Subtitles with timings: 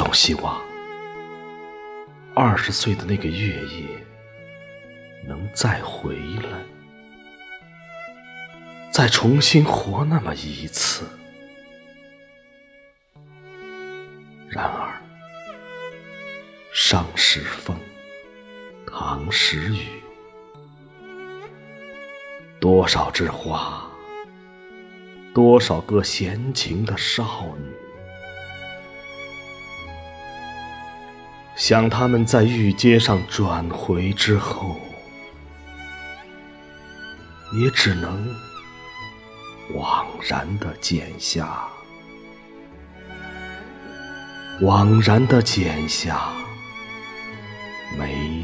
[0.00, 0.58] 总希望
[2.34, 3.86] 二十岁的那个月夜
[5.28, 6.64] 能再回来，
[8.90, 11.04] 再重新活那么一次。
[14.48, 14.98] 然而，
[16.72, 17.76] 上时风，
[18.86, 19.84] 唐时雨，
[22.58, 23.86] 多少枝花，
[25.34, 27.79] 多少个闲情的少女。
[31.60, 34.80] 想他们在玉阶上转回之后，
[37.52, 38.34] 也只能
[39.74, 41.68] 枉然的剪下，
[44.62, 46.30] 枉然的剪下
[47.98, 48.42] 没